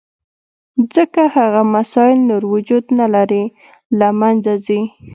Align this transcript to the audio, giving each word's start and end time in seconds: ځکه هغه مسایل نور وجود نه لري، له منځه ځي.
ځکه 0.95 1.21
هغه 1.35 1.61
مسایل 1.75 2.19
نور 2.29 2.43
وجود 2.53 2.83
نه 2.99 3.07
لري، 3.15 3.43
له 3.99 4.07
منځه 4.19 4.53
ځي. 4.65 4.81